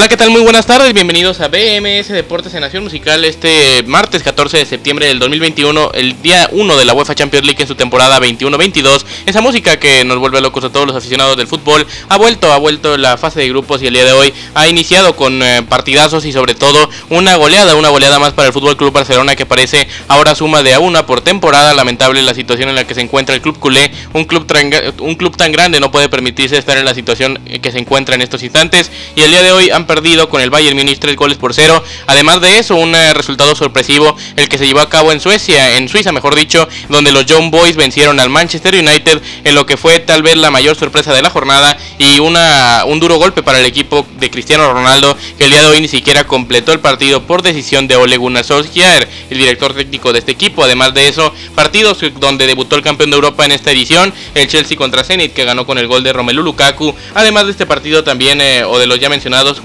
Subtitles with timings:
[0.00, 0.30] Hola, ¿qué tal?
[0.30, 5.04] Muy buenas tardes, bienvenidos a BMS Deportes en Nación Musical este martes 14 de septiembre
[5.04, 9.04] del 2021, el día 1 de la UEFA Champions League en su temporada 21-22.
[9.26, 12.56] Esa música que nos vuelve locos a todos los aficionados del fútbol ha vuelto, ha
[12.56, 16.24] vuelto la fase de grupos y el día de hoy ha iniciado con eh, partidazos
[16.24, 19.86] y sobre todo una goleada, una goleada más para el Fútbol Club Barcelona que parece
[20.08, 21.74] ahora suma de a una por temporada.
[21.74, 24.50] Lamentable la situación en la que se encuentra el club culé, un club,
[25.00, 28.22] un club tan grande no puede permitirse estar en la situación que se encuentra en
[28.22, 31.36] estos instantes y el día de hoy han perdido con el Bayern Múnich 3 goles
[31.36, 31.82] por cero.
[32.06, 35.76] Además de eso, un eh, resultado sorpresivo el que se llevó a cabo en Suecia,
[35.76, 39.76] en Suiza mejor dicho, donde los Young Boys vencieron al Manchester United en lo que
[39.76, 43.58] fue tal vez la mayor sorpresa de la jornada y una, un duro golpe para
[43.58, 47.26] el equipo de Cristiano Ronaldo que el día de hoy ni siquiera completó el partido
[47.26, 50.62] por decisión de Ole Gunnar Solskjaer, el director técnico de este equipo.
[50.62, 54.76] Además de eso, partidos donde debutó el campeón de Europa en esta edición, el Chelsea
[54.76, 56.94] contra Zenit que ganó con el gol de Romelu Lukaku.
[57.14, 59.58] Además de este partido también eh, o de los ya mencionados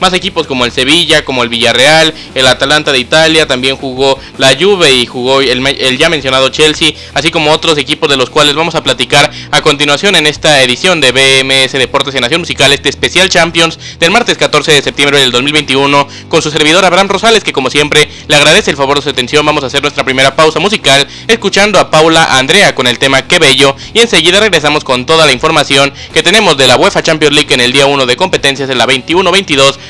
[0.00, 4.56] más equipos como el Sevilla, como el Villarreal, el Atalanta de Italia, también jugó la
[4.58, 8.74] Juve y jugó el, ya mencionado Chelsea, así como otros equipos de los cuales vamos
[8.74, 13.28] a platicar a continuación en esta edición de BMS Deportes y Nación Musical, este especial
[13.28, 17.70] Champions del martes 14 de septiembre del 2021, con su servidor Abraham Rosales, que como
[17.70, 19.44] siempre le agradece el favor de su atención.
[19.46, 23.38] Vamos a hacer nuestra primera pausa musical, escuchando a Paula Andrea con el tema Qué
[23.38, 27.54] Bello, y enseguida regresamos con toda la información que tenemos de la UEFA Champions League
[27.54, 29.43] en el día 1 de competencias de la 21-22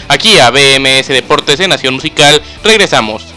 [0.09, 2.43] aquí a BMS Deportes en Nación Musical.
[2.63, 3.34] Regresamos.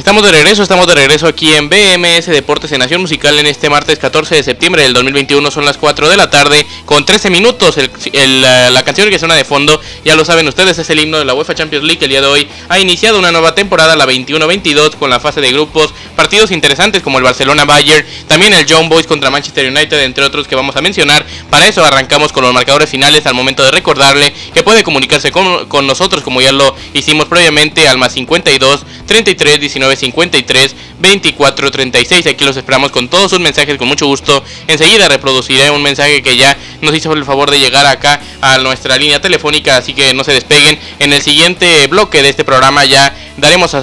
[0.00, 3.68] Estamos de regreso, estamos de regreso aquí en BMS Deportes en Nación Musical en este
[3.68, 7.76] martes 14 de septiembre del 2021, son las 4 de la tarde con 13 minutos.
[8.14, 11.34] la, canción que suena de fondo, ya lo saben ustedes, es el himno de la
[11.34, 12.02] UEFA Champions League.
[12.02, 15.52] El día de hoy ha iniciado una nueva temporada, la 21-22, con la fase de
[15.52, 20.48] grupos, partidos interesantes como el Barcelona-Bayern, también el John Boys contra Manchester United, entre otros
[20.48, 21.26] que vamos a mencionar.
[21.50, 25.66] Para eso arrancamos con los marcadores finales al momento de recordarle que puede comunicarse con,
[25.66, 32.26] con nosotros como ya lo hicimos previamente al más 52 33 19 53 24 36.
[32.26, 34.44] Aquí los esperamos con todos sus mensajes, con mucho gusto.
[34.66, 38.96] Enseguida reproduciré un mensaje que ya nos hizo el favor de llegar acá a nuestra
[38.96, 40.78] línea telefónica, así que no se despeguen.
[40.98, 43.74] En el siguiente bloque de este programa ya daremos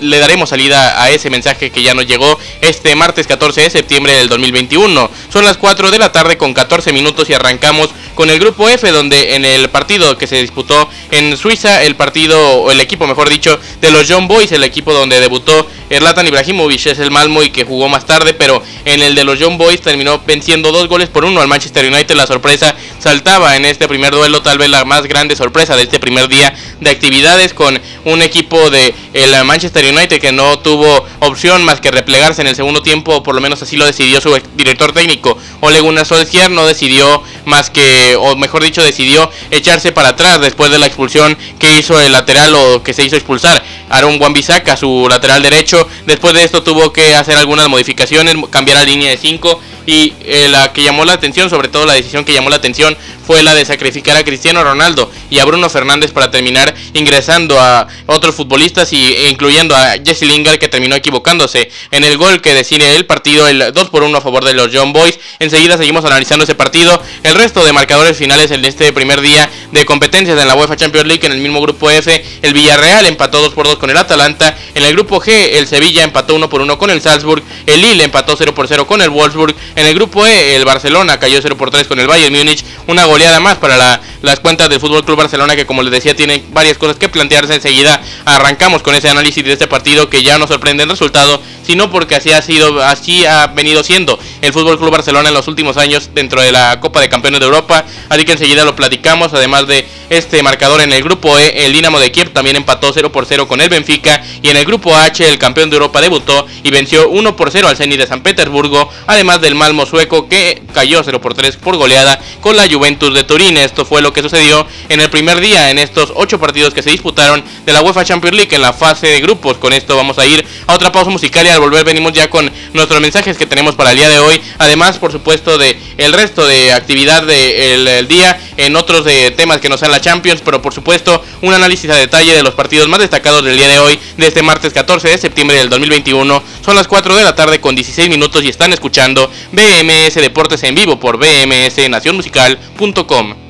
[0.00, 4.14] le daremos salida a ese mensaje que ya nos llegó este martes 14 de septiembre
[4.14, 5.10] del 2021.
[5.32, 8.90] Son las 4 de la tarde con 14 minutos y arrancamos con el grupo F
[8.90, 13.28] donde en el partido que se disputó en Suiza, el partido o el equipo mejor
[13.28, 17.50] dicho de los John Boys, el equipo donde debutó Erlatan Ibrahimovic es el Malmo y
[17.50, 21.08] que jugó más tarde, pero en el de los John Boys terminó venciendo dos goles
[21.08, 22.14] por uno al Manchester United.
[22.16, 26.00] La sorpresa saltaba en este primer duelo, tal vez la más grande sorpresa de este
[26.00, 31.64] primer día de actividades con un equipo de el Manchester United que no tuvo opción
[31.64, 34.92] más que replegarse en el segundo tiempo, por lo menos así lo decidió su director
[34.92, 40.40] técnico Ole Gunnar Solskjaer, no decidió más que, o mejor dicho, decidió echarse para atrás
[40.40, 44.34] después de la expulsión que hizo el lateral o que se hizo expulsar Aaron wan
[44.76, 45.88] su lateral derecho.
[46.06, 50.48] Después de esto tuvo que hacer algunas modificaciones, cambiar la línea de 5 y eh,
[50.48, 52.96] la que llamó la atención, sobre todo la decisión que llamó la atención,
[53.26, 57.86] fue la de sacrificar a Cristiano Ronaldo y a Bruno Fernández para terminar ingresando a
[58.06, 62.54] otros futbolistas y, e incluyendo a Jesse Lingard que terminó equivocándose en el gol que
[62.54, 65.18] decide el partido, el 2 por 1 a favor de los John Boys.
[65.38, 67.02] Enseguida seguimos analizando ese partido.
[67.22, 71.06] El resto de marcadores finales en este primer día de competencias en la UEFA Champions
[71.06, 74.56] League en el mismo grupo F, el Villarreal empató 2 por 2 con el Atalanta,
[74.74, 78.04] en el grupo G el Sevilla empató 1 por 1 con el Salzburg, el Lille
[78.04, 81.56] empató 0 por 0 con el Wolfsburg, en el grupo E, el Barcelona cayó 0
[81.56, 82.64] por 3 con el Bayern Múnich.
[82.86, 86.44] Una goleada más para las cuentas del Fútbol Club Barcelona, que como les decía, tiene
[86.52, 87.54] varias cosas que plantearse.
[87.54, 91.90] Enseguida arrancamos con ese análisis de este partido que ya no sorprende el resultado, sino
[91.90, 95.76] porque así ha sido, así ha venido siendo el Fútbol Club Barcelona en los últimos
[95.76, 97.84] años dentro de la Copa de Campeones de Europa.
[98.08, 101.98] Así que enseguida lo platicamos, además de este marcador en el grupo E, el Dinamo
[101.98, 104.22] de Kiev también empató 0 por 0 con el Benfica.
[104.42, 107.68] Y en el grupo H, el campeón de Europa debutó y venció 1 por 0
[107.68, 111.76] al Zenit de San Petersburgo, además del Malmo sueco que cayó 0 por 3 por
[111.76, 113.56] goleada con la Juventus de Turín.
[113.56, 116.90] Esto fue lo que sucedió en el primer día en estos ocho partidos que se
[116.90, 119.56] disputaron de la UEFA Champions League en la fase de grupos.
[119.56, 123.00] Con esto vamos a ir a otra pausa musical al volver venimos ya con nuestros
[123.00, 124.40] mensajes que tenemos para el día de hoy.
[124.58, 129.68] Además, por supuesto, de el resto de actividad del día en otros de temas que
[129.68, 133.00] nos dan la Champions, pero por supuesto un análisis a detalle de los partidos más
[133.00, 136.42] destacados del día de hoy, de este martes 14 de septiembre del 2021.
[136.64, 140.74] Son las 4 de la tarde con 16 minutos y están escuchando BMS Deportes en
[140.74, 143.45] vivo por bmsnacionmusical.com.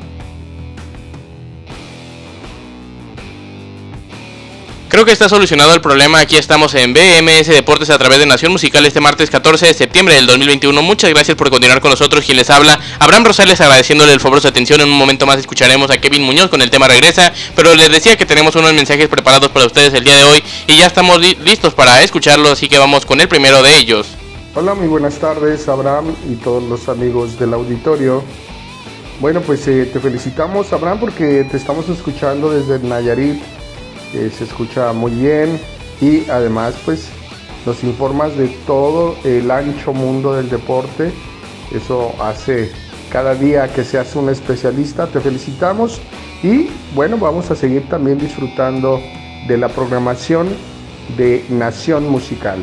[4.97, 6.21] Creo que está solucionado el problema.
[6.21, 10.15] Aquí estamos en BMS Deportes a través de Nación Musical este martes 14 de septiembre
[10.15, 10.81] del 2021.
[10.81, 12.25] Muchas gracias por continuar con nosotros.
[12.25, 14.81] Quien les habla, Abraham Rosales, agradeciéndole el favor su atención.
[14.81, 17.31] En un momento más escucharemos a Kevin Muñoz con el tema Regresa.
[17.55, 20.79] Pero les decía que tenemos unos mensajes preparados para ustedes el día de hoy y
[20.79, 22.53] ya estamos listos para escucharlos.
[22.53, 24.07] Así que vamos con el primero de ellos.
[24.55, 28.25] Hola, muy buenas tardes, Abraham y todos los amigos del auditorio.
[29.21, 33.56] Bueno, pues eh, te felicitamos, Abraham, porque te estamos escuchando desde Nayarit
[34.31, 35.61] se escucha muy bien
[36.01, 37.09] y además pues
[37.65, 41.13] nos informas de todo el ancho mundo del deporte.
[41.75, 42.71] Eso hace
[43.11, 45.07] cada día que seas un especialista.
[45.07, 46.01] Te felicitamos
[46.43, 49.01] y bueno, vamos a seguir también disfrutando
[49.49, 50.49] de la programación
[51.17, 52.63] de Nación Musical.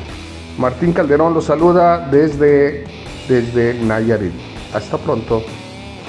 [0.58, 2.86] Martín Calderón los saluda desde,
[3.28, 4.34] desde Nayarit.
[4.74, 5.44] Hasta pronto.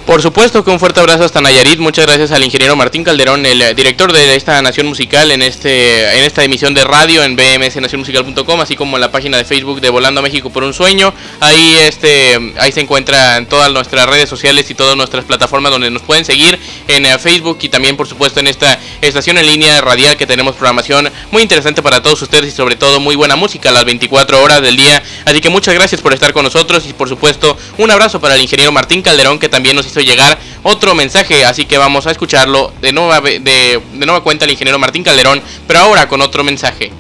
[0.07, 1.79] Por supuesto que un fuerte abrazo hasta Nayarit.
[1.79, 6.19] Muchas gracias al ingeniero Martín Calderón, el eh, director de esta Nación Musical en este
[6.19, 9.89] en esta emisión de radio en bmsnacionmusical.com, así como en la página de Facebook de
[9.89, 11.15] Volando a México por un sueño.
[11.41, 16.03] Ahí este ahí se encuentran todas nuestras redes sociales y todas nuestras plataformas donde nos
[16.03, 20.19] pueden seguir en eh, Facebook y también por supuesto en esta estación en línea radial
[20.19, 23.73] que tenemos programación muy interesante para todos ustedes y sobre todo muy buena música a
[23.73, 25.03] las 24 horas del día.
[25.25, 28.43] Así que muchas gracias por estar con nosotros y por supuesto un abrazo para el
[28.43, 32.93] ingeniero Martín Calderón que también nos llegar otro mensaje, así que vamos a escucharlo de
[32.93, 36.91] nueva, de, de nueva cuenta el ingeniero Martín Calderón, pero ahora con otro mensaje.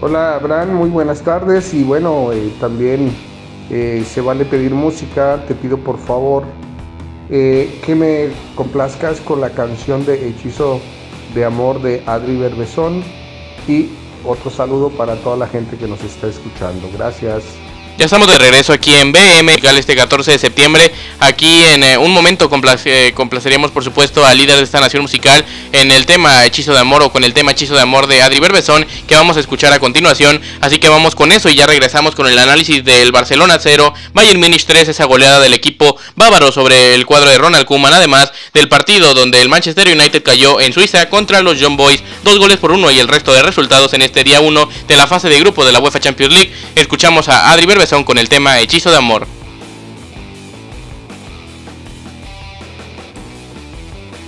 [0.00, 3.10] Hola Abraham, muy buenas tardes y bueno, eh, también
[3.70, 6.44] eh, se vale pedir música, te pido por favor
[7.30, 10.80] eh, que me complazcas con la canción de Hechizo
[11.34, 13.02] de Amor de Adri Berbezón
[13.66, 13.88] y
[14.24, 16.90] otro saludo para toda la gente que nos está escuchando.
[16.92, 17.44] Gracias.
[17.96, 20.92] Ya estamos de regreso aquí en BM, este 14 de septiembre.
[21.26, 22.50] Aquí en eh, un momento
[22.84, 25.42] eh, complaceríamos, por supuesto, al líder de esta nación musical
[25.72, 28.40] en el tema Hechizo de Amor o con el tema Hechizo de Amor de Adri
[28.40, 30.38] Berbezón, que vamos a escuchar a continuación.
[30.60, 34.38] Así que vamos con eso y ya regresamos con el análisis del Barcelona 0, Bayern
[34.38, 38.68] Munich 3, esa goleada del equipo bávaro sobre el cuadro de Ronald Koeman, además del
[38.68, 42.70] partido donde el Manchester United cayó en Suiza contra los John Boys, dos goles por
[42.70, 45.64] uno y el resto de resultados en este día 1 de la fase de grupo
[45.64, 46.52] de la UEFA Champions League.
[46.74, 49.26] Escuchamos a Adri Berbezón con el tema Hechizo de Amor.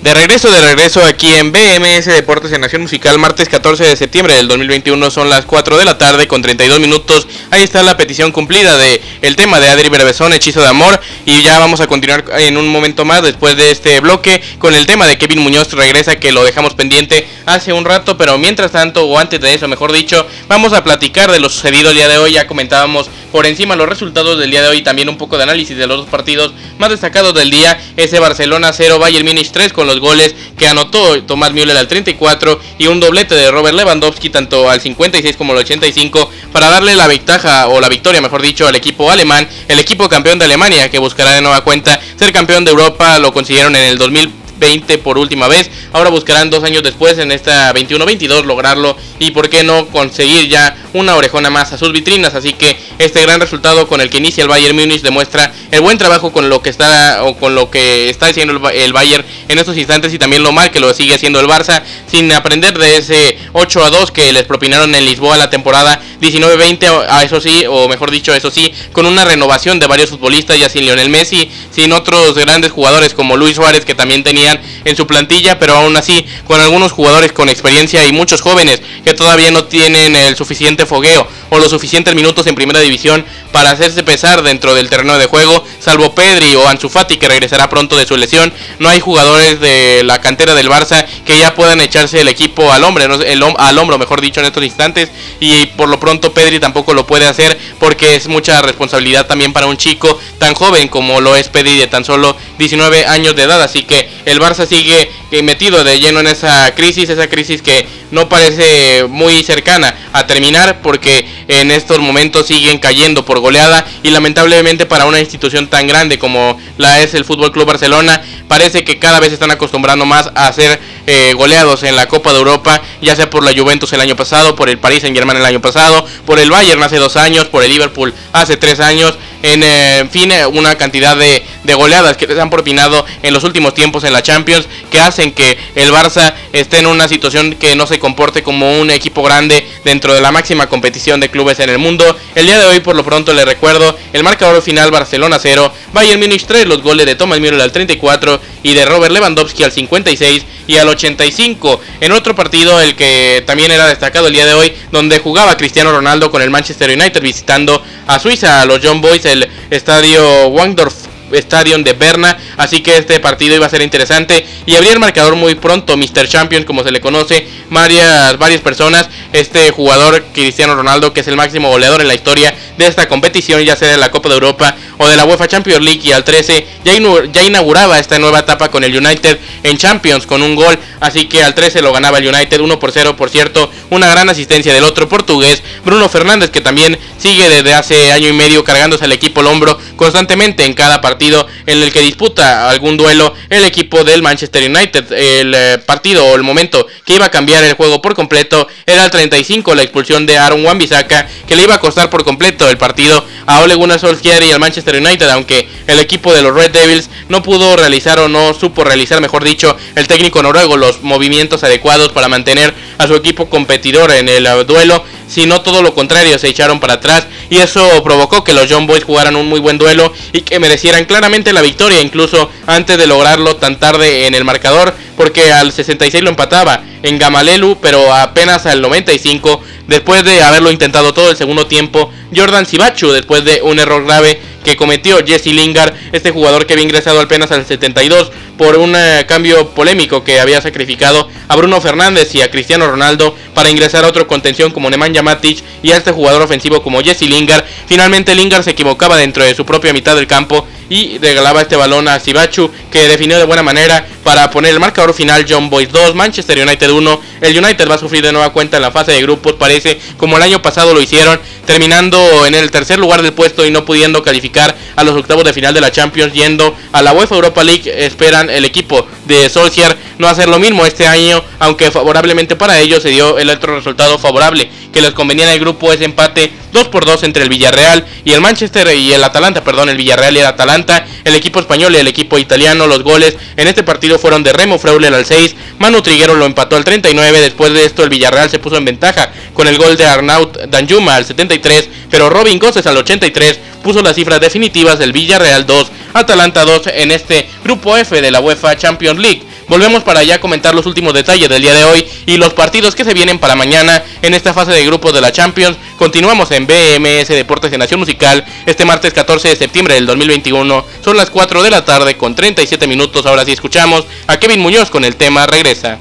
[0.06, 4.36] De regreso, de regreso aquí en BMS Deportes en Nación Musical, martes 14 de septiembre
[4.36, 7.26] del 2021, son las 4 de la tarde con 32 minutos.
[7.50, 11.00] Ahí está la petición cumplida de el tema de Adri Berbezón, Hechizo de Amor.
[11.24, 14.86] Y ya vamos a continuar en un momento más después de este bloque con el
[14.86, 18.16] tema de Kevin Muñoz regresa, que lo dejamos pendiente hace un rato.
[18.16, 21.90] Pero mientras tanto, o antes de eso, mejor dicho, vamos a platicar de lo sucedido
[21.90, 22.30] el día de hoy.
[22.34, 25.76] Ya comentábamos por encima los resultados del día de hoy, también un poco de análisis
[25.76, 27.78] de los dos partidos más destacados del día.
[27.96, 32.60] Ese Barcelona 0, Bayern Munich 3 con los goles que anotó Tomás Müller al 34
[32.78, 37.06] y un doblete de Robert Lewandowski tanto al 56 como al 85 para darle la
[37.06, 40.98] ventaja o la victoria, mejor dicho, al equipo alemán, el equipo campeón de Alemania que
[40.98, 45.18] buscará de nueva cuenta ser campeón de Europa, lo consiguieron en el 2000 20 por
[45.18, 45.70] última vez.
[45.92, 50.76] Ahora buscarán dos años después en esta 21-22 lograrlo y por qué no conseguir ya
[50.92, 52.34] una orejona más a sus vitrinas.
[52.34, 55.98] Así que este gran resultado con el que inicia el Bayern Múnich demuestra el buen
[55.98, 59.76] trabajo con lo que está o con lo que está haciendo el, Bayern en estos
[59.76, 63.38] instantes y también lo mal que lo sigue haciendo el Barça sin aprender de ese
[63.52, 67.88] 8 a 2 que les propinaron en Lisboa la temporada 19-20 a eso sí o
[67.88, 71.92] mejor dicho eso sí con una renovación de varios futbolistas ya sin Lionel Messi sin
[71.92, 76.26] otros grandes jugadores como Luis Suárez que también tenía en su plantilla, pero aún así
[76.46, 81.26] con algunos jugadores con experiencia y muchos jóvenes que todavía no tienen el suficiente fogueo
[81.50, 85.64] o los suficientes minutos en primera división para hacerse pesar dentro del terreno de juego,
[85.80, 90.02] salvo Pedri o Ansu Fati que regresará pronto de su lesión, no hay jugadores de
[90.04, 93.98] la cantera del Barça que ya puedan echarse el equipo al hombre, el, al hombro,
[93.98, 98.16] mejor dicho, en estos instantes y por lo pronto Pedri tampoco lo puede hacer porque
[98.16, 102.04] es mucha responsabilidad también para un chico tan joven como lo es Pedri de tan
[102.04, 105.10] solo 19 años de edad, así que el Barça sigue
[105.42, 110.80] metido de lleno en esa crisis, esa crisis que no parece muy cercana a terminar
[110.82, 116.18] porque en estos momentos siguen cayendo por goleada y lamentablemente para una institución tan grande
[116.18, 120.52] como la es el Fútbol Club Barcelona parece que cada vez están acostumbrando más a
[120.52, 124.16] ser eh, goleados en la Copa de Europa, ya sea por la Juventus el año
[124.16, 127.46] pasado, por el Paris Saint Germain el año pasado, por el Bayern hace dos años,
[127.46, 129.16] por el Liverpool hace tres años
[129.62, 131.42] eh, en, fin, eh, una cantidad de,
[131.74, 135.58] goleadas que les han propinado en los últimos tiempos en la Champions que hacen que
[135.74, 140.14] el Barça esté en una situación que no se comporte como un equipo grande dentro
[140.14, 142.16] de la máxima competición de clubes en el mundo.
[142.34, 146.20] El día de hoy, por lo pronto, le recuerdo el marcador final Barcelona 0, Bayern
[146.20, 150.44] Munich 3, los goles de Thomas Müller al 34 y de Robert Lewandowski al 56
[150.66, 151.80] y al 85.
[152.00, 155.92] En otro partido, el que también era destacado el día de hoy, donde jugaba Cristiano
[155.92, 161.05] Ronaldo con el Manchester United visitando a Suiza, a los John Boys, el estadio Wangdorf
[161.32, 165.36] Stadium de Berna, así que este partido iba a ser interesante y abría el marcador
[165.36, 166.28] muy pronto, Mr.
[166.28, 171.36] Champion como se le conoce, varias, varias personas, este jugador Cristiano Ronaldo que es el
[171.36, 174.76] máximo goleador en la historia de esta competición, ya sea de la Copa de Europa
[174.98, 176.92] o de la UEFA Champions League y al 13 ya,
[177.32, 181.42] ya inauguraba esta nueva etapa con el United en Champions con un gol, así que
[181.42, 184.84] al 13 lo ganaba el United 1 por 0, por cierto, una gran asistencia del
[184.84, 189.40] otro portugués, Bruno Fernández que también sigue desde hace año y medio cargándose al equipo
[189.40, 194.22] al hombro constantemente en cada partido en el que disputa algún duelo el equipo del
[194.22, 195.12] Manchester United.
[195.12, 199.04] El eh, partido o el momento que iba a cambiar el juego por completo era
[199.04, 202.78] el 35, la expulsión de Aaron Wan-Bissaka, que le iba a costar por completo el
[202.78, 206.70] partido a Ole Gunnar Solskjaer y al Manchester United, aunque el equipo de los Red
[206.70, 211.64] Devils no pudo realizar o no supo realizar, mejor dicho, el técnico noruego los movimientos
[211.64, 216.48] adecuados para mantener a su equipo competidor en el duelo sino todo lo contrario, se
[216.48, 217.26] echaron para atrás.
[217.50, 221.04] Y eso provocó que los John Boys jugaran un muy buen duelo y que merecieran
[221.04, 226.22] claramente la victoria, incluso antes de lograrlo tan tarde en el marcador, porque al 66
[226.22, 231.66] lo empataba en Gamalelu, pero apenas al 95, después de haberlo intentado todo el segundo
[231.66, 236.72] tiempo, Jordan Sibachu, después de un error grave que cometió Jesse Lingard, este jugador que
[236.72, 241.80] había ingresado apenas al 72 por un eh, cambio polémico que había sacrificado a Bruno
[241.80, 245.96] Fernández y a Cristiano Ronaldo para ingresar a otro contención como Nemanja Matic y a
[245.96, 247.64] este jugador ofensivo como Jesse Lingard.
[247.86, 252.08] Finalmente Lingard se equivocaba dentro de su propia mitad del campo y regalaba este balón
[252.08, 256.16] a Sibachu que definió de buena manera para poner el marcador final John Boys 2,
[256.16, 257.20] Manchester United 1.
[257.42, 260.36] El United va a sufrir de nueva cuenta en la fase de grupos, parece como
[260.36, 264.24] el año pasado lo hicieron, terminando en el tercer lugar del puesto y no pudiendo
[264.24, 268.04] calificar a los octavos de final de la Champions, yendo a la UEFA Europa League.
[268.04, 273.04] Esperan el equipo de Solskjaer no hacer lo mismo este año, aunque favorablemente para ellos
[273.04, 276.88] se dio el otro resultado favorable que les convenía en el grupo ese empate 2
[276.88, 280.40] por 2 entre el Villarreal y el Manchester y el Atalanta, perdón, el Villarreal y
[280.40, 284.42] el Atalanta, el equipo español y el equipo italiano, los goles en este partido fueron
[284.42, 288.10] de Remo Freuler al 6, Manu Triguero lo empató al 39, después de esto el
[288.10, 292.58] Villarreal se puso en ventaja con el gol de Arnaut Danjuma al 73, pero Robin
[292.58, 297.96] Gosses al 83 puso las cifras definitivas del Villarreal 2, Atalanta 2 en este grupo
[297.96, 299.42] F de la UEFA Champions League.
[299.68, 303.04] Volvemos para ya comentar los últimos detalles del día de hoy y los partidos que
[303.04, 305.76] se vienen para mañana en esta fase de grupos de la Champions.
[305.98, 310.84] Continuamos en BMS Deportes de Nación Musical este martes 14 de septiembre del 2021.
[311.04, 313.26] Son las 4 de la tarde con 37 minutos.
[313.26, 315.98] Ahora sí escuchamos a Kevin Muñoz con el tema Regresa.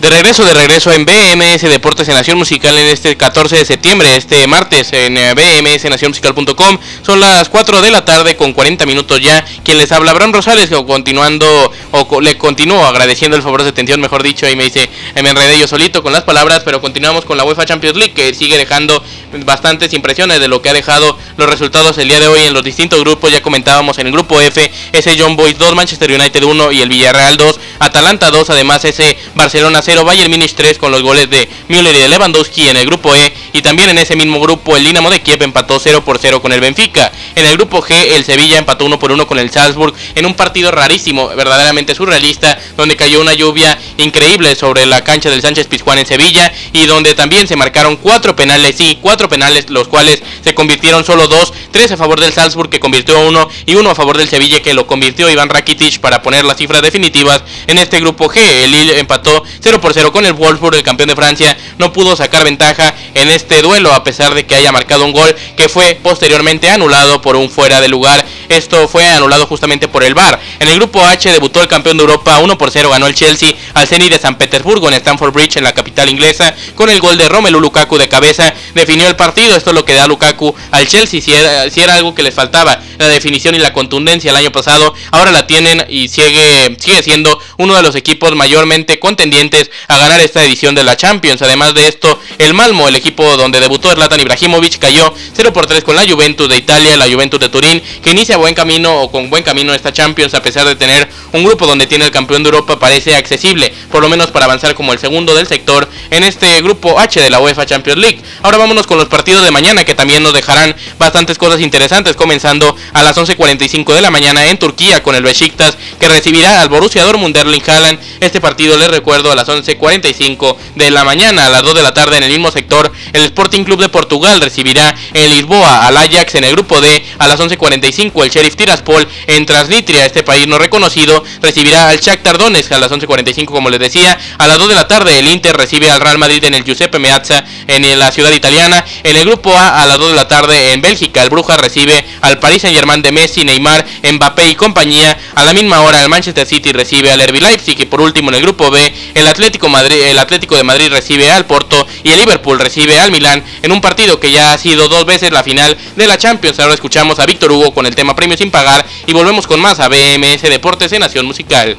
[0.00, 4.16] De regreso, de regreso en BMS Deportes en Nación Musical en este 14 de septiembre,
[4.16, 6.78] este martes en eh, bmsnacionmusical.com.
[7.02, 9.44] Son las 4 de la tarde con 40 minutos ya.
[9.62, 14.22] Quien les habla, Abraham Rosales, continuando, o le continúo agradeciendo el favor de atención, mejor
[14.22, 14.88] dicho, y me dice,
[15.22, 18.32] me enredé yo solito con las palabras, pero continuamos con la UEFA Champions League, que
[18.32, 19.04] sigue dejando
[19.44, 22.64] bastantes impresiones de lo que ha dejado los resultados el día de hoy en los
[22.64, 23.30] distintos grupos.
[23.30, 26.88] Ya comentábamos en el grupo F, ese John Boys 2, Manchester United 1 y el
[26.88, 31.48] Villarreal 2, Atalanta 2, además ese Barcelona 0, Bayern Munich 3 con los goles de
[31.68, 34.84] Müller y de Lewandowski en el grupo E y también en ese mismo grupo el
[34.84, 37.12] Dinamo de Kiev empató 0 por 0 con el Benfica.
[37.34, 40.34] En el grupo G el Sevilla empató 1 por 1 con el Salzburg en un
[40.34, 45.98] partido rarísimo, verdaderamente surrealista, donde cayó una lluvia increíble sobre la cancha del Sánchez Pizjuán
[45.98, 50.54] en Sevilla y donde también se marcaron cuatro penales, sí, cuatro penales, los cuales se
[50.54, 54.16] convirtieron solo dos, tres a favor del Salzburg que convirtió uno y uno a favor
[54.16, 58.28] del Sevilla que lo convirtió Iván Rakitic para poner las cifras definitivas en este grupo
[58.28, 58.38] G.
[58.38, 62.16] El Lille empató 0 por 0 con el Wolfsburg, el campeón de Francia, no pudo
[62.16, 65.98] sacar ventaja en este duelo a pesar de que haya marcado un gol que fue
[66.02, 70.38] posteriormente anulado por un fuera de lugar Esto fue anulado justamente por el VAR.
[70.58, 73.54] En el grupo H debutó el campeón de Europa 1 por 0 ganó el Chelsea
[73.74, 77.16] al Zenit de San Petersburgo en Stamford Bridge en la capital inglesa con el gol
[77.16, 79.56] de Romelu Lukaku de cabeza definió el partido.
[79.56, 82.34] Esto es lo que da Lukaku al Chelsea si era, si era algo que les
[82.34, 84.94] faltaba la definición y la contundencia el año pasado.
[85.12, 90.20] Ahora la tienen y sigue sigue siendo uno de los equipos mayormente contendientes a ganar
[90.20, 91.42] esta edición de la Champions.
[91.42, 95.84] Además de esto, el Malmo, el equipo donde debutó Zlatan Ibrahimovic, cayó 0 por 3
[95.84, 99.30] con la Juventus de Italia, la Juventus de Turín, que inicia buen camino o con
[99.30, 102.48] buen camino esta Champions a pesar de tener un grupo donde tiene el campeón de
[102.48, 106.60] Europa parece accesible, por lo menos para avanzar como el segundo del sector en este
[106.62, 108.20] grupo H de la UEFA Champions League.
[108.42, 112.76] Ahora vámonos con los partidos de mañana que también nos dejarán bastantes cosas interesantes, comenzando
[112.92, 117.04] a las 11:45 de la mañana en Turquía con el Besiktas que recibirá al Borussia
[117.04, 117.98] Dortmund Erling Haaland.
[118.20, 121.94] Este partido les recuerdo a las 11:45 de la mañana, a las 2 de la
[121.94, 126.34] tarde en el mismo sector, el Sporting Club de Portugal recibirá en Lisboa al Ajax
[126.34, 130.58] en el grupo D a las 11:45 el Sheriff Tiraspol en Transnistria, este país no
[130.58, 134.74] reconocido, recibirá al Shakhtar Donetsk a las 11:45 como les decía, a las 2 de
[134.74, 138.32] la tarde el Inter recibe al Real Madrid en el Giuseppe Meazza en la ciudad
[138.32, 141.56] italiana, en el grupo A a las 2 de la tarde en Bélgica el Bruja
[141.56, 146.08] recibe al Paris Saint-Germain de Messi, Neymar, Mbappé y compañía, a la misma hora el
[146.08, 149.68] Manchester City recibe al RB Leipzig y por último en el grupo B el Atlético
[149.68, 153.72] Madrid, el Atlético de Madrid recibe al Porto y el Liverpool recibe al Milán en
[153.72, 156.58] un partido que ya ha sido dos veces la final de la Champions.
[156.60, 159.80] Ahora escuchamos a Víctor Hugo con el tema Premio sin pagar y volvemos con más
[159.80, 161.78] a BMS Deportes en Nación Musical.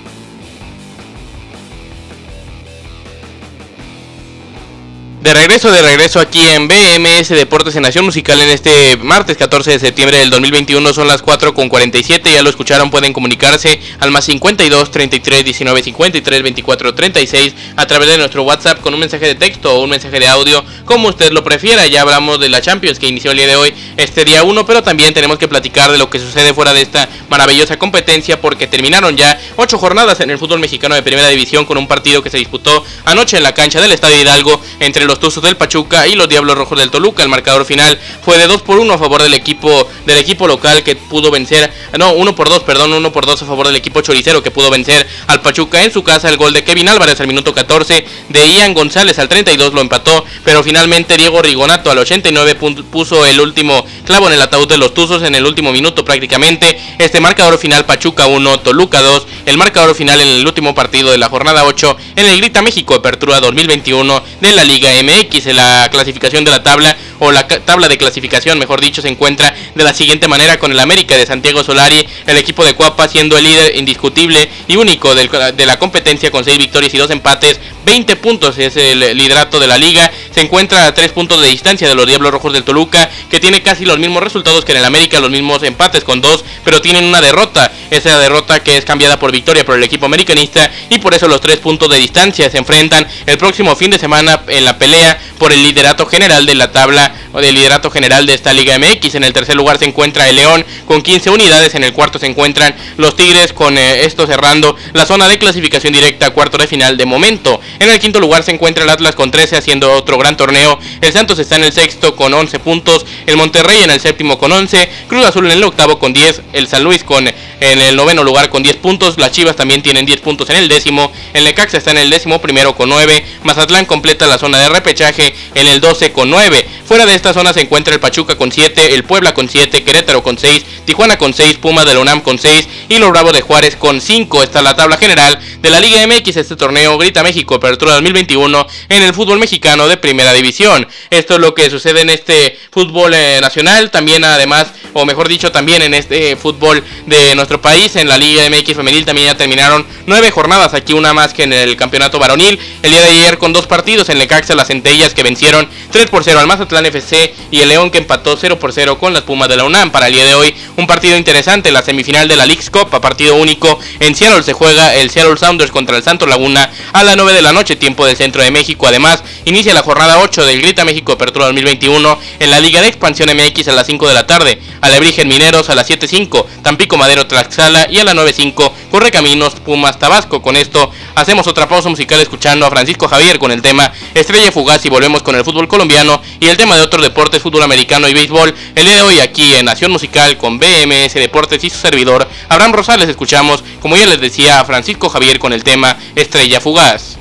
[5.22, 9.70] De regreso, de regreso aquí en BMS Deportes en Nación Musical en este martes 14
[9.70, 14.10] de septiembre del 2021 son las 4 con 47, ya lo escucharon, pueden comunicarse al
[14.10, 19.28] más 52 33 19 53 24 36 a través de nuestro WhatsApp con un mensaje
[19.28, 22.60] de texto o un mensaje de audio, como usted lo prefiera, ya hablamos de la
[22.60, 25.92] Champions que inició el día de hoy, este día 1, pero también tenemos que platicar
[25.92, 30.32] de lo que sucede fuera de esta maravillosa competencia porque terminaron ya 8 jornadas en
[30.32, 33.54] el fútbol mexicano de primera división con un partido que se disputó anoche en la
[33.54, 36.90] cancha del Estadio Hidalgo entre los los Tuzos del Pachuca y los Diablos Rojos del
[36.90, 37.22] Toluca.
[37.22, 40.84] El marcador final fue de 2 por 1 a favor del equipo del equipo local
[40.84, 44.00] que pudo vencer, no, 1 por 2, perdón, 1 por 2 a favor del equipo
[44.00, 46.30] choricero que pudo vencer al Pachuca en su casa.
[46.30, 50.24] El gol de Kevin Álvarez al minuto 14, de Ian González al 32 lo empató,
[50.46, 52.56] pero finalmente Diego Rigonato al 89
[52.90, 56.80] puso el último clavo en el ataúd de los Tuzos en el último minuto prácticamente.
[57.00, 61.18] Este marcador final Pachuca 1, Toluca 2, el marcador final en el último partido de
[61.18, 65.46] la jornada 8 en el Grita México Apertura 2021 de la Liga MX.
[65.54, 69.84] La clasificación de la tabla, o la tabla de clasificación, mejor dicho, se encuentra de
[69.84, 73.44] la siguiente manera con el América de Santiago Solari, el equipo de Cuapa siendo el
[73.44, 78.58] líder indiscutible y único de la competencia con 6 victorias y 2 empates, 20 puntos
[78.58, 82.06] es el liderato de la liga, se encuentra a 3 puntos de distancia de los
[82.06, 85.32] Diablos Rojos del Toluca, que tiene casi los mismos resultados que en el América, los
[85.32, 89.66] mismos empates con 2, pero tienen una derrota, esa derrota que es cambiada por victoria
[89.66, 93.38] por el equipo americanista y por eso los 3 puntos de distancia se enfrentan el
[93.38, 97.42] próximo fin de semana en la pelea por el liderato general de la tabla o
[97.42, 99.16] del liderato general de esta Liga MX.
[99.16, 102.28] En el tercer lugar se encuentra el León con 15 unidades, en el cuarto se
[102.28, 106.98] encuentran los Tigres con eh, esto cerrando la zona de clasificación directa cuarto de final
[106.98, 107.60] de momento.
[107.82, 110.78] En el quinto lugar se encuentra el Atlas con 13 haciendo otro gran torneo.
[111.02, 114.52] El Santos está en el sexto con 11 puntos, el Monterrey en el séptimo con
[114.52, 118.24] 11, Cruz Azul en el octavo con 10, el San Luis con en el noveno
[118.24, 121.78] lugar con 10 puntos, las Chivas también tienen 10 puntos en el décimo, el Necaxa
[121.78, 125.82] está en el décimo primero con 9, Mazatlán completa la zona de repechaje en el
[125.82, 126.68] 12 con 9.
[126.86, 130.22] Fuera de esta zona se encuentra el Pachuca con 7, el Puebla con 7, Querétaro
[130.22, 133.42] con 6, Tijuana con 6, Puma de la UNAM con 6 y los Bravos de
[133.42, 134.44] Juárez con 5.
[134.44, 139.04] Está la tabla general de la Liga MX, este torneo Grita México, Apertura 2021 en
[139.04, 140.86] el fútbol mexicano de Primera División.
[141.10, 145.54] Esto es lo que sucede en este fútbol eh, nacional, también además, o mejor dicho,
[145.54, 149.88] también en este fútbol de nuestro país, en la Liga MX femenil también ya terminaron
[150.06, 152.60] nueve jornadas, aquí una más que en el campeonato varonil.
[152.84, 156.26] El día de ayer con dos partidos en Lecaxa, las Centellas que vencieron 3 por
[156.26, 159.48] 0 al Mazatlán FC y el León que empató 0 por 0 con las Pumas
[159.48, 159.92] de la UNAM.
[159.92, 163.00] Para el día de hoy, un partido interesante, la semifinal de la League's Cup, a
[163.00, 163.80] partido único.
[164.00, 167.42] En Seattle se juega el Seattle Sounders contra el Santo Laguna a las 9 de
[167.42, 168.88] la noche, tiempo del centro de México.
[168.88, 173.30] Además, inicia la jornada 8 del Grita México Apertura 2021 en la Liga de Expansión
[173.36, 174.60] MX a las 5 de la tarde.
[174.82, 180.42] Alebrijen Mineros a las 7.5, Tampico Madero Tlaxcala y a las 9.5 Correcaminos Pumas Tabasco.
[180.42, 184.86] Con esto hacemos otra pausa musical escuchando a Francisco Javier con el tema Estrella Fugaz
[184.86, 188.14] y volvemos con el fútbol colombiano y el tema de otros deportes, fútbol americano y
[188.14, 188.54] béisbol.
[188.76, 192.74] El día de hoy aquí en Nación Musical con BMS Deportes y su servidor Abraham
[192.74, 197.21] Rosales escuchamos, como ya les decía, a Francisco Javier con el tema Estrella Fugaz.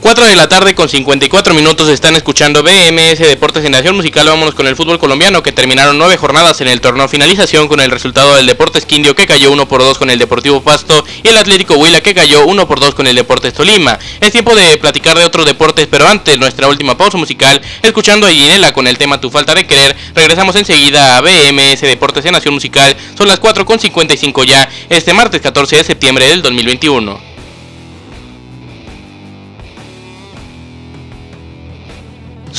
[0.00, 4.26] 4 de la tarde con 54 minutos están escuchando BMS Deportes en Nación Musical.
[4.26, 7.90] Vámonos con el fútbol colombiano que terminaron nueve jornadas en el torneo finalización con el
[7.90, 11.36] resultado del Deportes Quindio que cayó 1 por 2 con el Deportivo Pasto y el
[11.36, 13.98] Atlético Huila que cayó 1 por 2 con el Deportes Tolima.
[14.22, 18.30] Es tiempo de platicar de otros deportes, pero antes nuestra última pausa musical, escuchando a
[18.30, 22.54] Ginela con el tema Tu falta de querer, regresamos enseguida a BMS Deportes en Nación
[22.54, 22.96] Musical.
[23.18, 27.29] Son las 4 con 55 ya, este martes 14 de septiembre del 2021.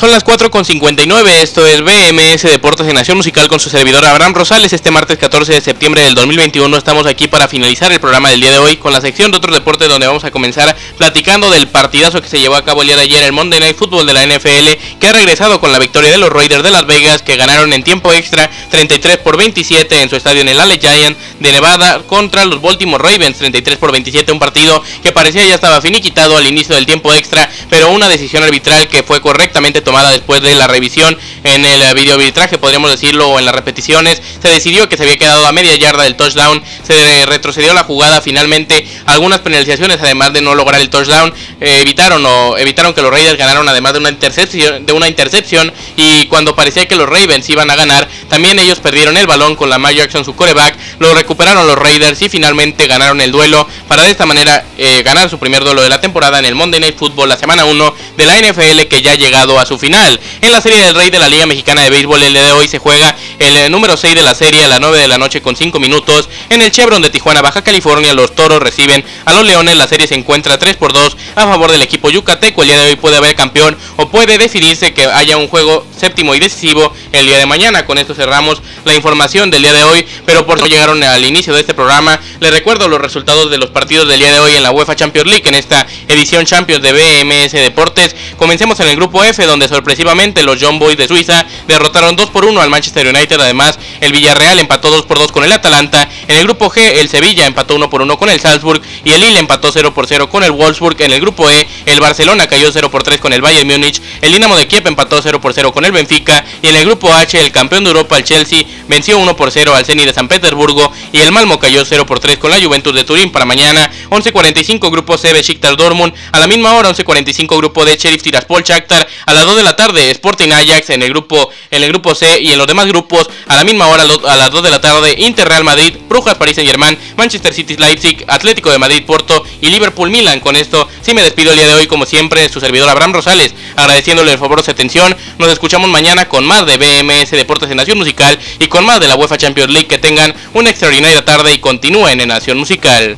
[0.01, 4.73] Son las 4.59, esto es BMS Deportes de Nación Musical con su servidor Abraham Rosales.
[4.73, 8.49] Este martes 14 de septiembre del 2021 estamos aquí para finalizar el programa del día
[8.49, 12.19] de hoy con la sección de otros deportes donde vamos a comenzar platicando del partidazo
[12.19, 14.25] que se llevó a cabo el día de ayer, el Monday Night Football de la
[14.25, 17.71] NFL, que ha regresado con la victoria de los Raiders de Las Vegas que ganaron
[17.71, 22.01] en tiempo extra 33 por 27 en su estadio en el Ale Giant de Nevada
[22.07, 26.47] contra los Baltimore Ravens 33 por 27, un partido que parecía ya estaba finiquitado al
[26.47, 30.67] inicio del tiempo extra, pero una decisión arbitral que fue correctamente tomada después de la
[30.67, 34.21] revisión en el eh, video arbitraje, podríamos decirlo, o en las repeticiones.
[34.41, 38.21] Se decidió que se había quedado a media yarda del touchdown, se retrocedió la jugada,
[38.21, 43.11] finalmente algunas penalizaciones, además de no lograr el touchdown, eh, evitaron o evitaron que los
[43.11, 47.49] Raiders ganaron además de una intercepción, de una intercepción y cuando parecía que los Ravens
[47.49, 51.13] iban a ganar, también ellos perdieron el balón con la Lamar Jackson su coreback, lo
[51.13, 55.39] recuperaron los Raiders y finalmente ganaron el duelo para de esta manera eh, ganar su
[55.39, 58.39] primer duelo de la temporada en el Monday Night Football la semana 1 de la
[58.39, 60.19] NFL que ya ha llegado a su final.
[60.39, 62.67] En la serie del Rey de la Liga Mexicana de Béisbol el día de hoy
[62.67, 65.41] se juega el eh, número 6 de la serie a las 9 de la noche
[65.41, 66.29] con 5 minutos.
[66.49, 69.75] En el Chevron de Tijuana, Baja California, los Toros reciben a los Leones.
[69.75, 72.61] La serie se encuentra 3 por 2 a favor del equipo yucateco.
[72.61, 76.35] El día de hoy puede haber campeón o puede decidirse que haya un juego séptimo
[76.35, 77.85] y decisivo el día de mañana.
[77.85, 81.55] Con esto cerramos la información del día de hoy, pero por no llegaron al inicio
[81.55, 84.61] de este programa, les recuerdo los resultados de los partidos del día de hoy en
[84.61, 88.15] la UEFA Champions League en esta edición Champions de BMS Deportes.
[88.37, 92.45] Comencemos en el grupo F donde sorpresivamente los John Boys de Suiza derrotaron 2 por
[92.45, 93.39] 1 al Manchester United.
[93.39, 96.07] Además, el Villarreal empató 2 por 2 con el Atalanta.
[96.27, 99.21] En el grupo G, el Sevilla empató 1 por 1 con el Salzburg y el
[99.21, 101.01] Lille empató 0 por 0 con el Wolfsburg.
[101.01, 104.01] En el grupo E, el Barcelona cayó 0 por 3 con el Bayern Múnich.
[104.21, 107.11] El Dinamo de Kiev empató 0 por 0 con el Benfica y en el grupo
[107.13, 110.27] H, el campeón de Europa, el Chelsea, venció 1 por 0 al Zenit de San
[110.27, 113.89] Petersburgo y el Malmo cayó 0 por 3 con la Juventus de Turín para mañana
[114.09, 119.07] 11:45 grupo C Besiktas Dortmund a la misma hora 11:45 grupo D Sheriff Tiraspol Shakhtar
[119.25, 122.39] a las 2 de la tarde Sporting Ajax en el grupo en el grupo C
[122.39, 125.13] y en los demás grupos a la misma hora a las 2 de la tarde
[125.17, 130.09] Inter Real Madrid, Brujas París Saint-Germain, Manchester City Leipzig, Atlético de Madrid Porto y Liverpool
[130.09, 130.39] Milan.
[130.39, 133.53] Con esto sí me despido el día de hoy como siempre su servidor Abraham Rosales,
[133.75, 135.15] agradeciéndole el favor de atención.
[135.37, 139.07] Nos escuchamos mañana con más de BMS Deportes de Nación Musical y con más de
[139.07, 139.87] la UEFA Champions League.
[139.87, 143.17] Que tengan una extraordinaria tarde y continúen en Nación Musical.